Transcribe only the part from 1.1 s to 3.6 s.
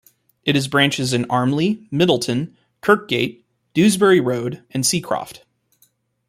in Armley, Middleton, Kirkgate,